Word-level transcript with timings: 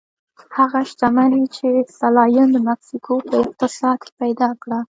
هغه 0.57 0.79
شتمني 0.89 1.43
چې 1.55 1.67
سلایم 1.99 2.47
د 2.51 2.57
مکسیکو 2.67 3.13
په 3.27 3.35
اقتصاد 3.43 3.97
کې 4.05 4.11
پیدا 4.21 4.49
کړه. 4.61 4.79